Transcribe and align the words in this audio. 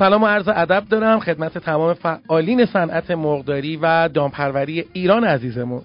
سلام 0.00 0.22
و 0.22 0.26
عرض 0.26 0.48
ادب 0.48 0.84
دارم 0.88 1.20
خدمت 1.20 1.58
تمام 1.58 1.94
فعالین 1.94 2.66
صنعت 2.66 3.10
مرغداری 3.10 3.76
و 3.76 4.08
دامپروری 4.08 4.84
ایران 4.92 5.24
عزیزمون. 5.24 5.82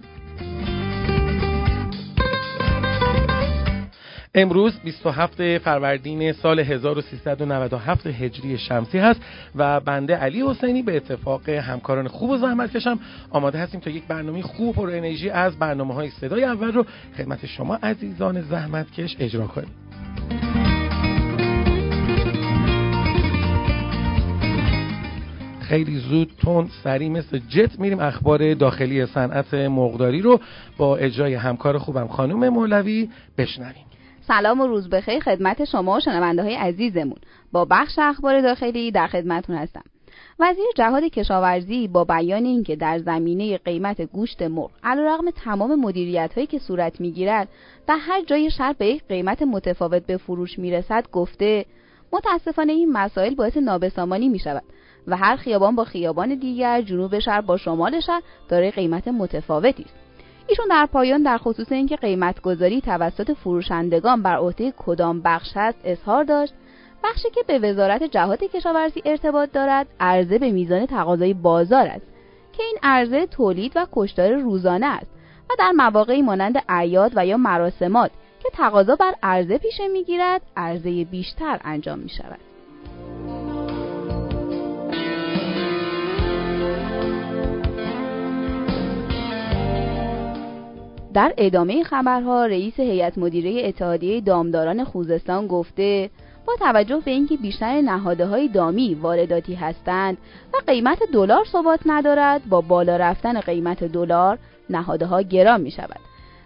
امروز 4.36 4.80
27 4.84 5.58
فروردین 5.58 6.32
سال 6.32 6.60
1397 6.60 8.08
هجری 8.08 8.58
شمسی 8.58 8.98
هست 8.98 9.22
و 9.56 9.80
بنده 9.80 10.16
علی 10.16 10.44
حسینی 10.50 10.82
به 10.82 10.96
اتفاق 10.96 11.50
همکاران 11.50 12.08
خوب 12.08 12.30
و 12.30 12.38
زحمت 12.38 12.76
کشم. 12.76 13.00
آماده 13.30 13.60
هستیم 13.60 13.80
تا 13.80 13.90
یک 13.90 14.04
برنامه 14.08 14.42
خوب 14.42 14.76
پر 14.76 14.90
انرژی 14.90 15.30
از 15.30 15.60
برنامه 15.60 15.94
های 15.94 16.10
صدای 16.10 16.44
اول 16.44 16.72
رو 16.72 16.86
خدمت 17.18 17.46
شما 17.46 17.76
عزیزان 17.76 18.42
زحمت 18.42 18.92
کش 18.92 19.16
اجرا 19.20 19.48
کنیم. 19.48 19.72
خیلی 25.68 25.98
زود 25.98 26.32
تون 26.42 26.70
سری 26.84 27.10
مثل 27.10 27.40
جت 27.50 27.80
میریم 27.80 28.00
اخبار 28.00 28.54
داخلی 28.54 29.06
صنعت 29.06 29.54
مرغداری 29.54 30.22
رو 30.22 30.40
با 30.78 30.98
اجرای 30.98 31.34
همکار 31.34 31.78
خوبم 31.78 32.08
خانم 32.08 32.50
مولوی 32.50 33.10
بشنویم. 33.38 33.86
سلام 34.22 34.62
و 34.62 34.68
روز 34.68 34.90
بخیر 34.90 35.20
خدمت 35.20 35.66
شما 35.66 35.96
و 35.96 36.00
شنونده 36.00 36.44
های 36.44 36.56
عزیزمون. 36.56 37.18
با 37.52 37.66
بخش 37.66 38.00
اخبار 38.00 38.42
داخلی 38.42 38.92
در 38.92 39.08
خدمتون 39.08 39.56
هستم. 39.56 39.84
وزیر 40.40 40.66
جهاد 40.76 41.04
کشاورزی 41.04 41.88
با 41.88 42.04
بیان 42.04 42.46
اینکه 42.46 42.76
در 42.76 43.00
زمینه 43.00 43.58
قیمت 43.58 44.02
گوشت 44.02 44.42
مرغ 44.42 44.72
علیرغم 44.84 45.30
تمام 45.32 45.76
مدیریت 45.76 46.32
هایی 46.36 46.48
که 46.48 46.60
صورت 46.60 47.02
می‌گیرد 47.02 47.48
در 47.88 47.98
هر 47.98 48.24
جای 48.24 48.52
شهر 48.52 48.74
به 48.74 48.86
یک 48.86 49.04
قیمت 49.08 49.42
متفاوت 49.42 50.06
به 50.06 50.18
فروش 50.18 50.60
می‌رسد 50.60 51.06
گفته 51.12 51.66
متاسفانه 52.14 52.74
این 52.74 52.92
مسائل 52.92 53.36
باعث 53.36 53.58
نابسامانی 53.58 54.30
می 54.30 54.40
شود 54.40 54.64
و 55.08 55.18
هر 55.18 55.36
خیابان 55.36 55.76
با 55.76 55.84
خیابان 55.84 56.36
دیگر 56.36 56.82
جنوب 56.82 57.20
شهر 57.20 57.42
با 57.42 57.58
شمال 57.58 58.00
شهر 58.00 58.22
دارای 58.50 58.72
قیمت 58.72 59.08
متفاوتی 59.08 59.84
است 59.84 59.96
ایشون 60.48 60.66
در 60.70 60.86
پایان 60.86 61.24
در 61.24 61.38
خصوص 61.38 61.72
اینکه 61.72 61.96
قیمت 61.96 62.42
گذاری 62.42 62.82
توسط 62.82 63.32
فروشندگان 63.32 64.22
بر 64.22 64.36
عهده 64.36 64.74
کدام 64.78 65.22
بخش 65.22 65.52
هست 65.56 65.78
اظهار 65.84 66.24
داشت 66.24 66.54
بخشی 67.04 67.30
که 67.30 67.44
به 67.48 67.60
وزارت 67.60 68.04
جهاد 68.04 68.44
کشاورزی 68.44 69.02
ارتباط 69.06 69.52
دارد 69.52 69.88
عرضه 70.00 70.40
به 70.40 70.52
میزان 70.52 70.86
تقاضای 70.86 71.34
بازار 71.34 71.88
است 71.88 72.06
که 72.54 72.64
این 72.64 72.78
عرضه 72.84 73.26
تولید 73.26 73.72
و 73.76 73.88
کشتار 73.92 74.34
روزانه 74.34 74.86
است 74.86 75.12
و 75.50 75.54
در 75.60 75.72
مواقعی 75.72 76.22
مانند 76.22 76.64
اعیاد 76.70 77.12
و 77.16 77.26
یا 77.26 77.38
مراسمات 77.38 78.12
که 78.44 78.50
تقاضا 78.54 78.96
بر 78.96 79.16
عرضه 79.24 79.58
پیشه 79.58 79.88
می‌گیرد 79.88 80.42
عرضه 80.58 81.04
بیشتر 81.04 81.60
انجام 81.64 82.00
می 82.00 82.10
شود. 82.10 82.55
در 91.16 91.34
ادامه 91.38 91.84
خبرها 91.84 92.46
رئیس 92.46 92.80
هیئت 92.80 93.18
مدیره 93.18 93.68
اتحادیه 93.68 94.22
دامداران 94.22 94.84
خوزستان 94.84 95.48
گفته 95.48 96.10
با 96.48 96.54
توجه 96.60 97.02
به 97.06 97.12
اینکه 97.12 97.38
بیشتر 97.38 97.82
نهاده 97.82 98.26
های 98.26 98.48
دامی 98.48 98.94
وارداتی 98.96 99.54
هستند 99.56 100.18
و 100.54 100.58
قیمت 100.68 101.00
دلار 101.14 101.46
ثبات 101.46 101.80
ندارد 101.86 102.42
با 102.50 102.62
بالا 102.62 102.98
رفتن 102.98 103.40
قیمت 103.40 103.84
دلار 103.84 104.38
نهاده 104.70 105.06
ها 105.06 105.22
گران 105.22 105.62
می 105.62 105.72
شود 105.72 106.00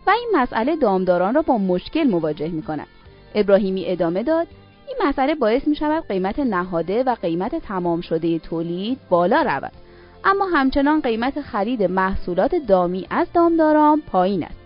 و 0.07 0.09
این 0.09 0.29
مسئله 0.35 0.75
دامداران 0.75 1.35
را 1.35 1.41
با 1.41 1.57
مشکل 1.57 2.03
مواجه 2.03 2.47
می 2.47 2.61
کند 2.61 2.87
ابراهیمی 3.35 3.83
ادامه 3.87 4.23
داد 4.23 4.47
این 4.87 5.09
مسئله 5.09 5.35
باعث 5.35 5.67
می 5.67 5.75
شود 5.75 6.07
قیمت 6.07 6.39
نهاده 6.39 7.03
و 7.03 7.15
قیمت 7.21 7.55
تمام 7.55 8.01
شده 8.01 8.39
تولید 8.39 8.97
بالا 9.09 9.41
رود. 9.41 9.71
اما 10.25 10.45
همچنان 10.45 11.01
قیمت 11.01 11.41
خرید 11.41 11.83
محصولات 11.83 12.55
دامی 12.55 13.07
از 13.09 13.27
دامداران 13.33 14.01
پایین 14.11 14.43
است 14.43 14.59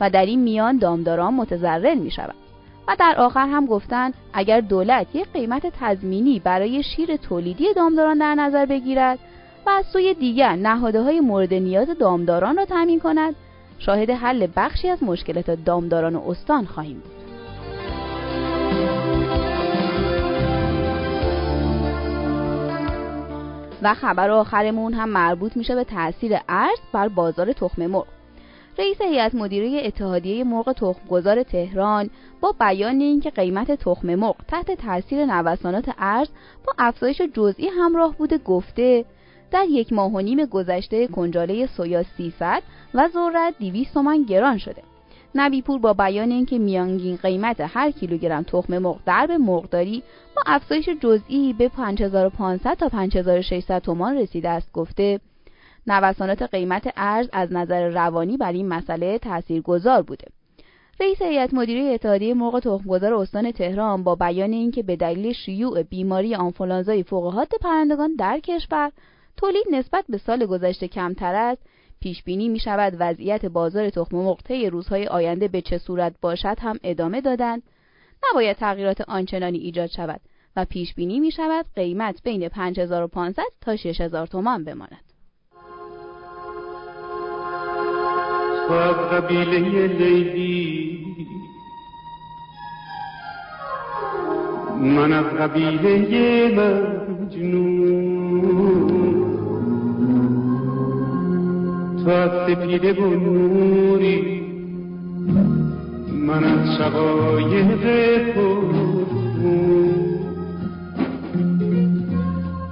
و 0.00 0.10
در 0.10 0.26
این 0.26 0.40
میان 0.42 0.78
دامداران 0.78 1.34
متضرر 1.34 1.94
می 1.94 2.10
شود. 2.10 2.34
و 2.88 2.96
در 2.98 3.14
آخر 3.18 3.46
هم 3.46 3.66
گفتند 3.66 4.14
اگر 4.32 4.60
دولت 4.60 5.06
یک 5.14 5.26
قیمت 5.32 5.66
تضمینی 5.80 6.38
برای 6.38 6.82
شیر 6.82 7.16
تولیدی 7.16 7.74
دامداران 7.76 8.18
در 8.18 8.34
نظر 8.34 8.66
بگیرد 8.66 9.18
و 9.66 9.70
از 9.70 9.86
سوی 9.92 10.14
دیگر 10.14 10.56
نهاده 10.56 11.02
های 11.02 11.20
مورد 11.20 11.54
نیاز 11.54 11.88
دامداران 11.98 12.56
را 12.56 12.64
تامین 12.64 13.00
کند 13.00 13.34
شاهد 13.78 14.10
حل 14.10 14.46
بخشی 14.56 14.88
از 14.88 15.02
مشکلات 15.02 15.50
دامداران 15.50 16.16
و 16.16 16.30
استان 16.30 16.64
خواهیم 16.64 16.98
بود 16.98 17.21
و 23.82 23.94
خبر 23.94 24.30
آخرمون 24.30 24.94
هم 24.94 25.08
مربوط 25.08 25.56
میشه 25.56 25.74
به 25.74 25.84
تاثیر 25.84 26.38
ارز 26.48 26.78
بر 26.92 27.08
بازار 27.08 27.52
تخم 27.52 27.86
مرغ 27.86 28.06
رئیس 28.78 29.00
هیئت 29.00 29.34
مدیره 29.34 29.86
اتحادیه 29.86 30.44
مرغ 30.44 30.72
تخمگذار 30.72 31.42
تهران 31.42 32.10
با 32.40 32.54
بیان 32.60 33.00
اینکه 33.00 33.30
قیمت 33.30 33.72
تخم 33.72 34.14
مرغ 34.14 34.36
تحت 34.48 34.70
تاثیر 34.70 35.26
نوسانات 35.26 35.90
ارز 35.98 36.28
با 36.66 36.72
افزایش 36.78 37.22
جزئی 37.22 37.68
همراه 37.68 38.16
بوده 38.16 38.38
گفته 38.38 39.04
در 39.50 39.64
یک 39.70 39.92
ماه 39.92 40.12
و 40.12 40.20
نیم 40.20 40.44
گذشته 40.44 41.06
کنجاله 41.06 41.66
سویا 41.66 42.02
300 42.02 42.62
و 42.94 43.08
ذرت 43.08 43.54
200 43.58 43.94
تومان 43.94 44.22
گران 44.22 44.58
شده. 44.58 44.91
نبیپور 45.34 45.78
با 45.78 45.92
بیان 45.92 46.30
اینکه 46.30 46.58
میانگین 46.58 47.16
قیمت 47.16 47.56
هر 47.60 47.90
کیلوگرم 47.90 48.42
تخم 48.42 48.78
مرغ 48.78 48.98
در 49.06 49.26
به 49.26 49.38
مرغداری 49.38 50.02
با 50.36 50.42
افزایش 50.46 50.88
جزئی 50.88 51.52
به 51.52 51.68
5500 51.68 52.74
تا 52.74 52.88
5600 52.88 53.78
تومان 53.78 54.16
رسیده 54.16 54.48
است 54.48 54.72
گفته. 54.72 55.20
نوسانات 55.86 56.42
قیمت 56.42 56.92
ارز 56.96 57.28
از 57.32 57.52
نظر 57.52 57.88
روانی 57.88 58.36
بر 58.36 58.52
این 58.52 58.68
مسئله 58.68 59.18
تاثیرگذار 59.18 60.02
بوده. 60.02 60.26
رئیس 61.00 61.22
هیئت 61.22 61.54
مدیره 61.54 61.94
اتحادیه 61.94 62.34
مرغ 62.34 62.58
تخمگذار 62.58 63.14
استان 63.14 63.52
تهران 63.52 64.04
با 64.04 64.14
بیان 64.14 64.52
اینکه 64.52 64.82
به 64.82 64.96
دلیل 64.96 65.32
شیوع 65.32 65.82
بیماری 65.82 66.34
آنفولانزای 66.34 67.02
فوق 67.02 67.44
پرندگان 67.44 68.14
در 68.14 68.40
کشور 68.40 68.92
تولید 69.36 69.64
نسبت 69.70 70.04
به 70.08 70.18
سال 70.18 70.46
گذشته 70.46 70.88
کمتر 70.88 71.34
است 71.34 71.62
پیش 72.02 72.22
بینی 72.22 72.48
می 72.48 72.58
شود 72.58 72.96
وضعیت 72.98 73.46
بازار 73.46 73.90
تخم 73.90 74.16
مرغ 74.16 74.42
طی 74.42 74.70
روزهای 74.70 75.06
آینده 75.06 75.48
به 75.48 75.60
چه 75.60 75.78
صورت 75.78 76.14
باشد 76.20 76.56
هم 76.60 76.78
ادامه 76.82 77.20
دادند 77.20 77.62
نباید 78.30 78.56
تغییرات 78.56 79.00
آنچنانی 79.00 79.58
ایجاد 79.58 79.90
شود 79.90 80.20
و 80.56 80.64
پیش 80.64 80.94
بینی 80.94 81.20
می 81.20 81.30
شود 81.30 81.66
قیمت 81.76 82.22
بین 82.22 82.48
5500 82.48 83.42
تا 83.60 83.76
6000 83.76 84.26
تومان 84.26 84.64
بماند. 84.64 85.12
من 94.80 95.12
از 95.12 95.24
تو 102.04 102.10
از 102.10 102.30
سپیده 102.50 102.92
و 102.92 103.10
نوری 103.10 104.42
من 106.26 106.44
از 106.44 106.76
شقایق 106.78 107.84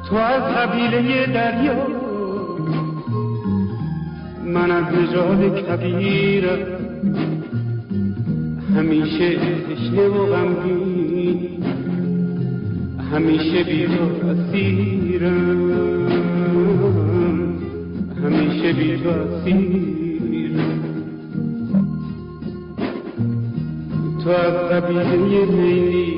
تو 0.08 0.16
از 0.16 0.42
قبیله 0.42 1.26
دریا 1.26 1.87
من 4.44 4.70
از 4.70 4.84
نژاد 4.94 5.66
کبیر 5.66 6.50
همیشه 8.76 9.37
تشنه 9.37 10.08
و 10.08 10.26
غمگین 10.26 11.49
همیشه 13.12 13.64
بی 13.64 13.87
تو 13.87 14.26
اسیرم 14.26 16.00
همیشه 18.60 18.72
بی 18.72 18.96
تو 18.96 19.10
تو 24.24 24.30
از 24.30 24.54
قبیله 24.70 25.16
لیلی 25.16 26.16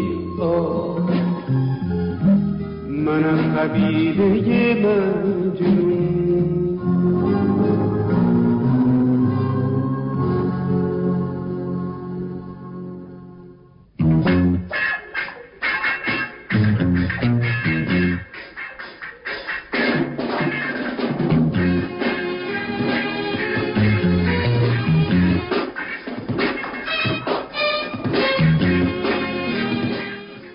من 2.88 3.24
از 3.24 3.40
قبیله 3.56 4.74
مجنون. 4.74 6.62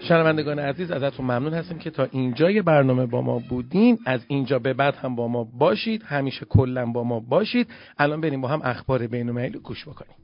شنوندگان 0.08 0.60
عزیز 0.60 0.92
ازتون 0.92 1.26
ممنون 1.26 1.54
هستیم 1.54 1.80
که 1.80 1.90
تا 1.90 2.08
اینجای 2.12 2.62
برنامه 2.62 3.06
با 3.06 3.22
ما 3.22 3.40
بودین. 3.40 4.00
از 4.06 4.26
اینجا 4.28 4.60
به 4.60 4.74
بعد 4.74 4.96
هم 4.96 5.16
با 5.16 5.28
ما 5.28 5.44
باشید. 5.44 6.04
همیشه 6.04 6.46
کلا 6.46 6.86
با 6.86 7.04
ما 7.04 7.20
باشید. 7.20 7.68
الان 7.98 8.22
بریم 8.22 8.42
با 8.42 8.48
هم 8.48 8.62
اخبار 8.64 9.08
بین 9.08 9.50
گوش 9.50 9.88
بکنیم. 9.88 10.16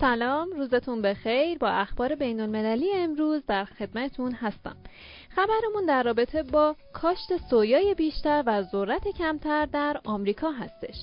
سلام 0.00 0.48
روزتون 0.56 1.02
بخیر. 1.02 1.58
با 1.58 1.68
اخبار 1.68 2.14
بین 2.14 2.40
المللی 2.40 2.90
امروز 2.96 3.46
در 3.46 3.64
خدمتون 3.64 4.32
هستم. 4.32 4.76
خبرمون 5.36 5.86
در 5.86 6.02
رابطه 6.02 6.42
با 6.42 6.76
کاشت 6.92 7.36
سویای 7.50 7.94
بیشتر 7.94 8.42
و 8.46 8.62
ذرت 8.62 9.08
کمتر 9.08 9.66
در 9.66 10.00
آمریکا 10.04 10.50
هستش. 10.50 10.96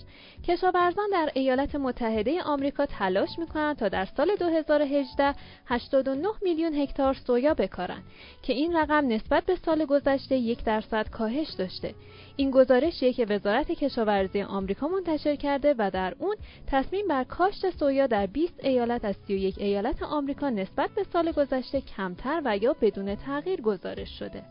کشاورزان 0.48 1.10
در 1.12 1.32
ایالات 1.34 1.76
متحده 1.76 2.42
آمریکا 2.44 2.86
تلاش 2.86 3.30
می‌کنند 3.40 3.78
تا 3.78 3.90
در 3.90 4.06
سال 4.06 4.36
2018 4.36 5.36
89 5.66 6.28
میلیون 6.42 6.74
هکتار 6.74 7.14
سویا 7.14 7.54
بکارند 7.54 8.04
که 8.42 8.54
این 8.54 8.76
رقم 8.76 9.08
نسبت 9.08 9.46
به 9.46 9.56
سال 9.56 9.86
گذشته 9.86 10.36
یک 10.36 10.64
درصد 10.64 11.10
کاهش 11.10 11.50
داشته. 11.50 11.96
این 12.40 12.52
گزارشیه 12.52 13.14
که 13.14 13.26
وزارت 13.26 13.72
کشاورزی 13.72 14.42
آمریکا 14.42 14.88
منتشر 14.88 15.36
کرده 15.36 15.76
و 15.78 15.92
در 15.94 16.16
اون 16.20 16.36
تصمیم 16.68 17.08
بر 17.08 17.24
کاشت 17.24 17.70
سویا 17.70 18.08
در 18.08 18.26
20 18.26 18.54
ایالت 18.64 19.06
از 19.06 19.16
31 19.28 19.56
ایالت 19.58 20.04
آمریکا 20.04 20.50
نسبت 20.50 20.90
به 20.90 21.04
سال 21.14 21.32
گذشته 21.32 21.82
کمتر 21.82 22.42
و 22.46 22.58
یا 22.58 22.76
بدون 22.82 23.16
تغییر 23.16 23.62
گزارش 23.62 24.20
شده. 24.20 24.44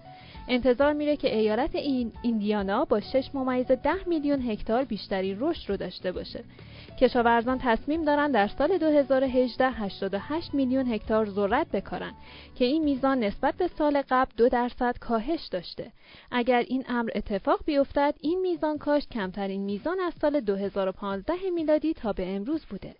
انتظار 0.49 0.93
میره 0.93 1.17
که 1.17 1.37
ایالت 1.37 1.75
این 1.75 2.13
ایندیانا 2.23 2.85
با 2.85 3.01
6 3.01 3.31
ممیز 3.35 3.67
10 3.67 4.09
میلیون 4.09 4.43
هکتار 4.43 4.85
بیشتری 4.85 5.37
رشد 5.41 5.71
رو 5.71 5.77
داشته 5.77 6.13
باشه. 6.13 6.45
کشاورزان 7.01 7.59
تصمیم 7.59 8.05
دارند 8.05 8.35
در 8.35 8.49
سال 8.49 8.79
2018 8.79 9.71
88 9.71 10.55
میلیون 10.55 10.87
هکتار 10.87 11.27
ذرت 11.27 11.67
بکارند 11.73 12.15
که 12.55 12.65
این 12.65 12.85
میزان 12.85 13.25
نسبت 13.25 13.55
به 13.55 13.67
سال 13.79 14.03
قبل 14.11 14.31
دو 14.37 14.49
درصد 14.49 14.99
کاهش 14.99 15.47
داشته. 15.47 15.93
اگر 16.31 16.65
این 16.69 16.85
امر 16.89 17.11
اتفاق 17.15 17.61
بیفتد 17.67 18.15
این 18.21 18.41
میزان 18.41 18.79
کاشت 18.79 19.11
کمترین 19.11 19.61
میزان 19.61 20.01
از 20.01 20.15
سال 20.21 20.41
2015 20.41 21.35
میلادی 21.55 21.95
تا 21.95 22.13
به 22.13 22.37
امروز 22.37 22.65
بوده. 22.67 22.95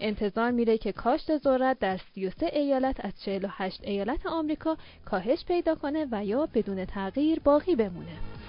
انتظار 0.00 0.50
میره 0.50 0.78
که 0.78 0.92
کاشت 0.92 1.38
ذرت 1.38 1.78
در 1.78 1.96
33 2.14 2.46
ایالت 2.46 3.04
از 3.04 3.12
48 3.24 3.80
ایالت 3.84 4.26
آمریکا 4.26 4.76
کاهش 5.04 5.44
پیدا 5.44 5.74
کنه 5.74 6.06
و 6.10 6.24
یا 6.24 6.48
بدون 6.54 6.84
تغییر 6.84 7.40
باقی 7.40 7.76
بمونه. 7.76 8.39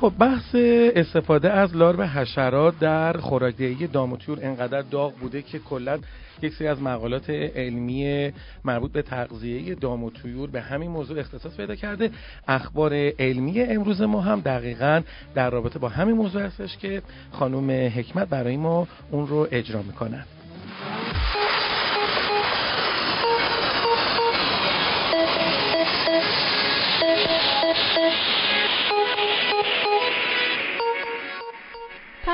خب 0.00 0.12
بحث 0.18 0.54
استفاده 0.94 1.50
از 1.52 1.76
لارو 1.76 2.02
حشرات 2.02 2.78
در 2.78 3.12
خوراکدهی 3.12 3.86
دام 3.86 4.12
و 4.12 4.16
طیور 4.16 4.38
انقدر 4.42 4.82
داغ 4.82 5.14
بوده 5.14 5.42
که 5.42 5.58
کلا 5.58 5.98
یک 6.42 6.54
سری 6.54 6.68
از 6.68 6.82
مقالات 6.82 7.30
علمی 7.30 8.32
مربوط 8.64 8.92
به 8.92 9.02
تغذیه 9.02 9.74
دام 9.74 10.04
و 10.04 10.10
به 10.52 10.60
همین 10.60 10.90
موضوع 10.90 11.18
اختصاص 11.18 11.56
پیدا 11.56 11.74
کرده. 11.74 12.10
اخبار 12.48 12.94
علمی 13.18 13.60
امروز 13.60 14.00
ما 14.02 14.20
هم 14.20 14.40
دقیقا 14.40 15.02
در 15.34 15.50
رابطه 15.50 15.78
با 15.78 15.88
همین 15.88 16.16
موضوع 16.16 16.42
هستش 16.42 16.76
که 16.76 17.02
خانم 17.32 17.70
حکمت 17.70 18.28
برای 18.28 18.56
ما 18.56 18.88
اون 19.10 19.26
رو 19.26 19.48
اجرا 19.50 19.82
می‌کنن. 19.82 20.24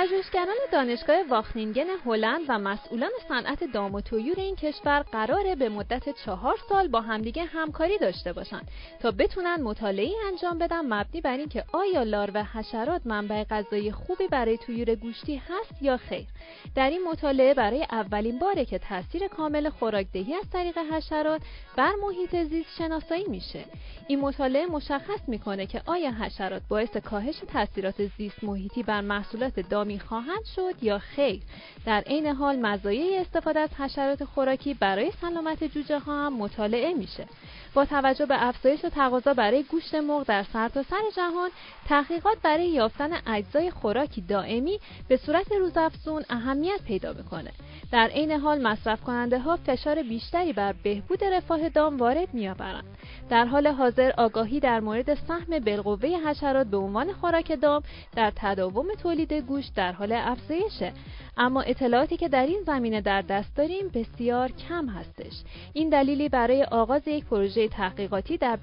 پژوهشگران 0.06 0.56
دانشگاه 0.72 1.16
واخنینگن 1.30 1.86
هلند 2.04 2.40
و 2.48 2.58
مسئولان 2.58 3.10
صنعت 3.28 3.64
دام 3.64 3.94
و 3.94 4.00
طیور 4.00 4.40
این 4.40 4.56
کشور 4.56 5.00
قراره 5.00 5.54
به 5.54 5.68
مدت 5.68 6.24
چهار 6.24 6.56
سال 6.68 6.88
با 6.88 7.00
همدیگه 7.00 7.44
همکاری 7.44 7.98
داشته 7.98 8.32
باشند 8.32 8.68
تا 9.00 9.10
بتونن 9.10 9.62
مطالعه 9.62 10.12
انجام 10.32 10.58
بدن 10.58 10.80
مبنی 10.80 11.20
بر 11.20 11.36
اینکه 11.36 11.64
آیا 11.72 12.02
لار 12.02 12.30
و 12.34 12.44
حشرات 12.44 13.02
منبع 13.04 13.44
غذایی 13.44 13.92
خوبی 13.92 14.26
برای 14.26 14.56
طیور 14.56 14.94
گوشتی 14.94 15.36
هست 15.36 15.82
یا 15.82 15.96
خیر. 15.96 16.26
در 16.74 16.90
این 16.90 17.04
مطالعه 17.08 17.54
برای 17.54 17.86
اولین 17.90 18.38
باره 18.38 18.64
که 18.64 18.78
تاثیر 18.78 19.28
کامل 19.28 19.68
خوراکدهی 19.68 20.34
از 20.34 20.50
طریق 20.52 20.78
حشرات 20.78 21.42
بر 21.76 21.92
محیط 22.02 22.36
زیست 22.36 22.76
شناسایی 22.78 23.24
میشه. 23.28 23.64
این 24.08 24.20
مطالعه 24.20 24.66
مشخص 24.66 25.20
می‌کنه 25.28 25.66
که 25.66 25.82
آیا 25.86 26.10
حشرات 26.10 26.62
باعث 26.68 26.96
کاهش 26.96 27.36
تاثیرات 27.52 28.06
زیست 28.18 28.44
محیطی 28.44 28.82
بر 28.82 29.00
محصولات 29.00 29.60
دامی 29.60 29.95
خواهند 29.98 30.44
شد 30.56 30.82
یا 30.82 30.98
خیر. 30.98 31.40
در 31.86 32.00
عین 32.00 32.26
حال 32.26 32.56
مزایای 32.56 33.18
استفاده 33.18 33.60
از 33.60 33.70
حشرات 33.78 34.24
خوراکی 34.24 34.74
برای 34.74 35.12
سلامت 35.20 35.64
جوجه 35.64 35.98
ها 35.98 36.26
هم 36.26 36.36
مطالعه 36.36 36.94
میشه. 36.94 37.26
با 37.74 37.84
توجه 37.84 38.26
به 38.26 38.46
افزایش 38.48 38.80
تقاضا 38.80 39.34
برای 39.34 39.62
گوشت 39.62 39.94
مرغ 39.94 40.26
در 40.26 40.42
سرتاسر 40.52 40.90
سر 40.90 41.10
جهان 41.16 41.50
تحقیقات 41.88 42.38
برای 42.42 42.68
یافتن 42.68 43.10
اجزای 43.26 43.70
خوراکی 43.70 44.20
دائمی 44.20 44.80
به 45.08 45.16
صورت 45.16 45.52
روزافزون 45.52 46.24
اهمیت 46.30 46.82
پیدا 46.86 47.12
می‌کنه. 47.12 47.50
در 47.92 48.08
عین 48.08 48.32
حال 48.32 48.62
مصرف 48.62 49.00
کننده 49.00 49.38
ها 49.38 49.56
فشار 49.56 50.02
بیشتری 50.02 50.52
بر 50.52 50.72
بهبود 50.72 51.24
رفاه 51.24 51.68
دام 51.68 51.96
وارد 51.96 52.34
میآورند. 52.34 52.84
در 53.30 53.44
حال 53.44 53.66
حاضر 53.66 54.12
آگاهی 54.18 54.60
در 54.60 54.80
مورد 54.80 55.14
سهم 55.14 55.58
بالقوه 55.58 56.08
حشرات 56.08 56.66
به 56.66 56.76
عنوان 56.76 57.12
خوراک 57.12 57.60
دام 57.60 57.82
در 58.16 58.32
تداوم 58.36 58.86
تولید 59.02 59.32
گوشت 59.32 59.74
در 59.74 59.85
حال 59.92 60.12
افزایشه 60.12 60.92
اما 61.36 61.62
اطلاعاتی 61.62 62.16
که 62.16 62.28
در 62.28 62.46
این 62.46 62.62
زمینه 62.66 63.00
در 63.00 63.22
دست 63.22 63.56
داریم 63.56 63.88
بسیار 63.94 64.52
کم 64.68 64.88
هستش. 64.88 65.32
این 65.72 65.88
دلیلی 65.88 66.28
برای 66.28 66.64
آغاز 66.64 67.08
یک 67.08 67.24
پروژه 67.24 67.68
تحقیقاتی 67.68 68.36
در 68.36 68.56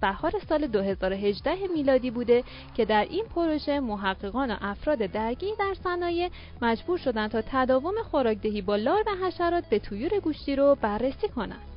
بهار 0.00 0.32
سال 0.48 0.66
2018 0.66 1.56
میلادی 1.74 2.10
بوده 2.10 2.44
که 2.74 2.84
در 2.84 3.06
این 3.10 3.24
پروژه 3.34 3.80
محققان 3.80 4.50
و 4.50 4.56
افراد 4.60 4.98
درگیر 4.98 5.54
در 5.58 5.74
صنایع 5.84 6.30
مجبور 6.62 6.98
شدند 6.98 7.30
تا 7.30 7.42
تداوم 7.50 7.94
خوراکدهی 8.10 8.62
با 8.62 8.76
و 9.06 9.26
حشرات 9.26 9.64
به 9.68 9.78
طیور 9.78 10.20
گوشتی 10.20 10.56
رو 10.56 10.76
بررسی 10.80 11.28
کنند. 11.28 11.71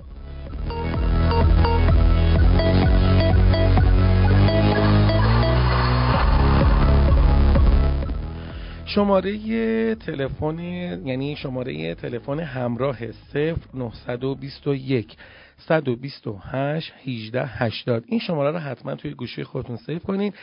شماره 8.95 9.95
تلفن 9.95 10.59
یعنی 11.05 11.35
شماره 11.35 11.95
تلفن 11.95 12.39
همراه 12.39 12.97
0921 13.73 15.17
128 15.57 16.93
18 17.05 17.45
80 17.45 18.03
این 18.07 18.19
شماره 18.19 18.51
رو 18.51 18.57
حتما 18.57 18.95
توی 18.95 19.13
گوشی 19.13 19.43
خودتون 19.43 19.75
سیو 19.77 19.99
کنین 19.99 20.33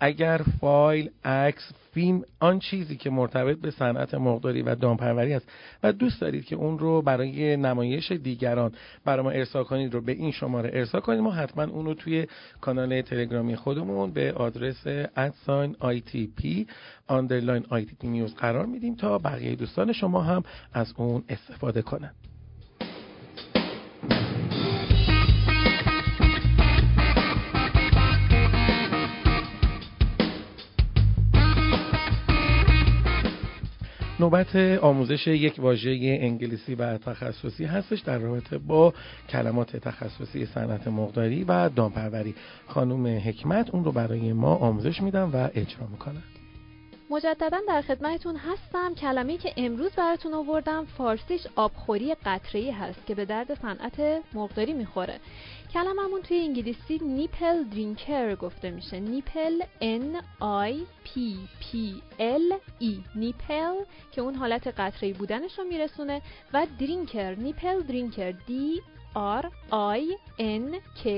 اگر 0.00 0.40
فایل 0.60 1.10
عکس 1.24 1.72
فیلم 1.92 2.22
آن 2.40 2.58
چیزی 2.58 2.96
که 2.96 3.10
مرتبط 3.10 3.58
به 3.58 3.70
صنعت 3.70 4.14
مرغداری 4.14 4.62
و 4.62 4.74
دامپروری 4.74 5.34
است. 5.34 5.48
و 5.82 5.92
دوست 5.92 6.20
دارید 6.20 6.44
که 6.44 6.56
اون 6.56 6.78
رو 6.78 7.02
برای 7.02 7.56
نمایش 7.56 8.12
دیگران 8.12 8.72
برای 9.04 9.24
ما 9.24 9.30
ارسال 9.30 9.64
کنید 9.64 9.94
رو 9.94 10.00
به 10.00 10.12
این 10.12 10.30
شماره 10.30 10.70
ارسال 10.72 11.00
کنید. 11.00 11.20
ما 11.20 11.30
حتما 11.30 11.64
اون 11.64 11.84
رو 11.84 11.94
توی 11.94 12.26
کانال 12.60 13.02
تلگرامی 13.02 13.56
خودمون 13.56 14.10
به 14.10 14.32
آدرس 14.32 14.86
at 15.16 15.36
sign 15.36 15.76
ITP 15.80 16.66
underline 17.06 17.62
ITP 17.62 18.04
news 18.04 18.34
قرار 18.34 18.66
میدیم 18.66 18.94
تا 18.94 19.18
بقیه 19.18 19.54
دوستان 19.54 19.92
شما 19.92 20.22
هم 20.22 20.42
از 20.72 20.94
اون 20.96 21.24
استفاده 21.28 21.82
کنند 21.82 22.14
نوبت 34.20 34.56
آموزش 34.56 35.26
یک 35.26 35.54
واژه 35.58 35.90
انگلیسی 36.20 36.74
و 36.74 36.98
تخصصی 36.98 37.64
هستش 37.64 38.00
در 38.00 38.18
رابطه 38.18 38.58
با 38.58 38.94
کلمات 39.28 39.76
تخصصی 39.76 40.46
صنعت 40.46 40.88
مرغداری 40.88 41.44
و 41.44 41.68
دامپروری. 41.68 42.34
خانم 42.66 43.06
حکمت 43.06 43.70
اون 43.70 43.84
رو 43.84 43.92
برای 43.92 44.32
ما 44.32 44.54
آموزش 44.56 45.02
میدم 45.02 45.30
و 45.34 45.48
اجرا 45.54 45.86
می‌کنن. 45.86 46.22
مجددا 47.10 47.60
در 47.68 47.82
خدمتتون 47.82 48.36
هستم. 48.36 48.94
کلمه‌ای 48.94 49.38
که 49.38 49.54
امروز 49.56 49.92
براتون 49.92 50.34
آوردم 50.34 50.84
فارسیش 50.84 51.46
آبخوری 51.56 52.14
قطره‌ای 52.14 52.70
هست 52.70 53.06
که 53.06 53.14
به 53.14 53.24
درد 53.24 53.54
صنعت 53.54 54.22
مرغداری 54.32 54.72
می‌خوره. 54.72 55.20
کلممون 55.72 56.22
توی 56.22 56.38
انگلیسی 56.38 56.98
نیپل 56.98 57.64
درینکر 57.64 58.34
گفته 58.34 58.70
میشه. 58.70 59.00
نیپل 59.00 59.62
N 59.80 60.22
I 60.70 60.72
P 61.06 61.10
P 61.60 61.76
L 62.18 62.54
E. 62.82 62.94
نیپل 63.14 63.74
که 64.12 64.20
اون 64.20 64.34
حالت 64.34 64.66
قطره 64.66 65.12
بودنش 65.12 65.58
رو 65.58 65.64
میرسونه 65.64 66.22
و 66.52 66.66
درینکر. 66.80 67.34
نیپل 67.34 67.80
درینکر. 67.80 68.32
D 68.32 68.52
R 69.16 69.44
I 69.98 70.02
N 70.38 70.80
K 71.04 71.08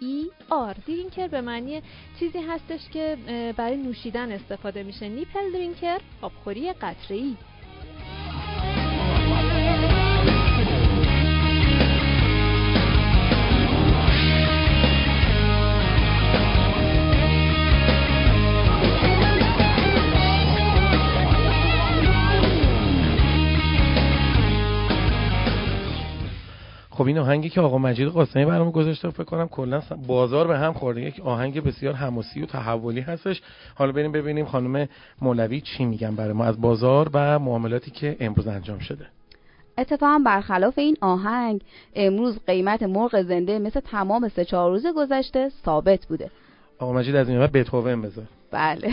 E 0.00 0.30
R. 0.50 0.80
درینکر 0.86 1.28
به 1.28 1.40
معنی 1.40 1.82
چیزی 2.18 2.38
هستش 2.38 2.88
که 2.92 3.16
برای 3.56 3.76
نوشیدن 3.76 4.32
استفاده 4.32 4.82
میشه. 4.82 5.08
نیپل 5.08 5.52
درینکر 5.52 6.00
آبخوری 6.22 6.72
قطره‌ای. 6.72 7.36
خب 27.02 27.08
این 27.08 27.18
آهنگی 27.18 27.48
که 27.48 27.60
آقا 27.60 27.78
مجید 27.78 28.08
قاسمی 28.08 28.44
برام 28.44 28.70
گذاشته 28.70 29.10
فکر 29.10 29.24
کنم 29.24 29.48
کلا 29.48 29.82
بازار 30.06 30.46
به 30.46 30.58
هم 30.58 30.72
خورده. 30.72 31.02
یک 31.02 31.20
آهنگ 31.20 31.64
بسیار 31.64 31.94
حماسی 31.94 32.42
و 32.42 32.46
تحولی 32.46 33.00
هستش. 33.00 33.42
حالا 33.74 33.92
بریم 33.92 34.12
ببینیم 34.12 34.44
خانم 34.46 34.88
مولوی 35.22 35.60
چی 35.60 35.84
میگن 35.84 36.16
برای 36.16 36.32
ما 36.32 36.44
از 36.44 36.60
بازار 36.60 37.10
و 37.14 37.38
معاملاتی 37.38 37.90
که 37.90 38.16
امروز 38.20 38.46
انجام 38.46 38.78
شده. 38.78 39.06
اتفاقا 39.78 40.22
برخلاف 40.26 40.78
این 40.78 40.96
آهنگ 41.00 41.60
امروز 41.94 42.38
قیمت 42.46 42.82
مرغ 42.82 43.22
زنده 43.22 43.58
مثل 43.58 43.80
تمام 43.80 44.28
سه 44.28 44.44
چهار 44.44 44.70
روز 44.70 44.86
گذشته 44.96 45.48
ثابت 45.64 46.06
بوده. 46.06 46.30
آقا 46.78 46.92
مجید 46.92 47.16
از 47.16 47.28
این 47.28 47.38
بعد 47.38 47.52
بتوون 47.52 48.02
بذار. 48.02 48.24
بله. 48.50 48.90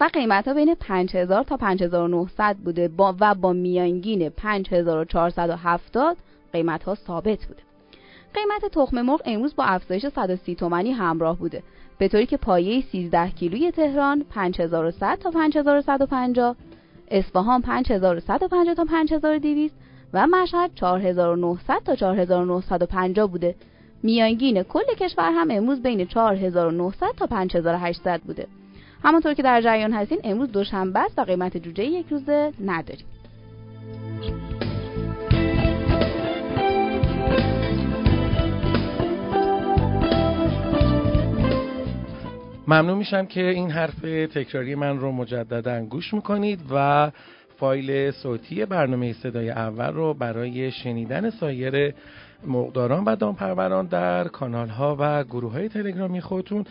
و 0.00 0.10
قیمت 0.12 0.48
ها 0.48 0.54
بین 0.54 0.74
5000 0.74 1.44
تا 1.44 1.56
5900 1.56 2.56
بوده. 2.56 2.88
با 2.88 3.14
و 3.20 3.34
با 3.34 3.52
میانگین 3.52 4.28
5470 4.28 6.16
قیمت 6.52 6.82
ها 6.82 6.94
ثابت 6.94 7.46
بوده. 7.46 7.62
قیمت 8.34 8.72
تخم 8.72 9.02
مرغ 9.02 9.22
امروز 9.24 9.56
با 9.56 9.64
افزایش 9.64 10.06
130 10.06 10.54
تومانی 10.54 10.92
همراه 10.92 11.38
بوده. 11.38 11.62
به 11.98 12.08
طوری 12.08 12.26
که 12.26 12.36
پایه 12.36 12.80
13 12.92 13.30
کیلوی 13.30 13.70
تهران 13.70 14.24
5100 14.30 15.18
تا 15.18 15.30
5150 15.30 16.56
اصفهان 17.10 17.62
5150 17.62 18.74
تا 18.74 18.84
5200 18.84 19.74
و 20.12 20.26
مشهد 20.26 20.70
4900 20.74 21.82
تا 21.84 21.94
4950 21.94 23.30
بوده. 23.30 23.54
میانگین 24.02 24.62
کل 24.62 24.94
کشور 24.98 25.32
هم 25.32 25.48
امروز 25.50 25.82
بین 25.82 26.06
4900 26.06 27.06
تا 27.16 27.26
5800 27.26 28.20
بوده. 28.20 28.46
همانطور 29.04 29.34
که 29.34 29.42
در 29.42 29.62
جریان 29.62 29.92
هستین 29.92 30.20
امروز 30.24 30.52
دوشنبه 30.52 31.00
است 31.00 31.18
و 31.18 31.22
قیمت 31.24 31.56
جوجه 31.56 31.84
یک 31.84 32.06
روزه 32.10 32.52
نداریم. 32.64 33.06
ممنون 42.68 42.98
میشم 42.98 43.26
که 43.26 43.50
این 43.50 43.70
حرف 43.70 44.00
تکراری 44.34 44.74
من 44.74 44.98
رو 44.98 45.12
مجددا 45.12 45.84
گوش 45.84 46.14
می‌کنید 46.14 46.60
و 46.74 47.10
فایل 47.56 48.10
صوتی 48.10 48.64
برنامه 48.64 49.12
صدای 49.12 49.50
اول 49.50 49.92
رو 49.92 50.14
برای 50.14 50.70
شنیدن 50.70 51.30
سایر 51.30 51.94
مقداران 52.46 53.04
و 53.04 53.16
دامپروران 53.16 53.86
در 53.86 54.28
کانال 54.28 54.68
ها 54.68 54.96
و 55.00 55.24
گروه 55.24 55.52
های 55.52 55.68
تلگرامی 55.68 56.20
خودتون 56.20 56.64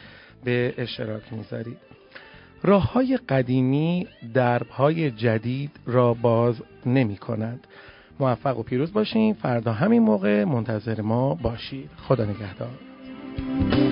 به 0.43 0.73
اشتراک 0.77 1.33
می‌ذارید. 1.33 1.77
راه 2.63 2.91
های 2.91 3.19
قدیمی 3.29 4.07
درب 4.33 4.67
های 4.67 5.11
جدید 5.11 5.71
را 5.85 6.13
باز 6.13 6.61
نمی 6.85 7.17
کنند 7.17 7.67
موفق 8.19 8.57
و 8.57 8.63
پیروز 8.63 8.93
باشین. 8.93 9.33
فردا 9.33 9.73
همین 9.73 10.01
موقع 10.01 10.43
منتظر 10.43 11.01
ما 11.01 11.35
باشید. 11.35 11.89
خدا 11.97 12.25
نگهدار. 12.25 13.87